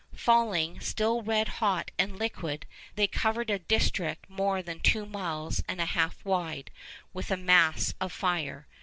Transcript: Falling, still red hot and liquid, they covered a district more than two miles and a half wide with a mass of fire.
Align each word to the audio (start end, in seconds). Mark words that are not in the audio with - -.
Falling, 0.15 0.79
still 0.79 1.21
red 1.21 1.47
hot 1.47 1.91
and 1.99 2.17
liquid, 2.17 2.65
they 2.95 3.05
covered 3.05 3.51
a 3.51 3.59
district 3.59 4.27
more 4.27 4.63
than 4.63 4.79
two 4.79 5.05
miles 5.05 5.63
and 5.67 5.79
a 5.79 5.85
half 5.85 6.25
wide 6.25 6.71
with 7.13 7.29
a 7.29 7.37
mass 7.37 7.93
of 8.01 8.11
fire. 8.11 8.65